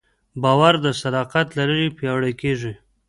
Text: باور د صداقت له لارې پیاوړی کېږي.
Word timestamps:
باور 0.43 0.73
د 0.85 0.87
صداقت 1.01 1.47
له 1.57 1.63
لارې 1.69 1.95
پیاوړی 1.97 2.33
کېږي. 2.41 2.73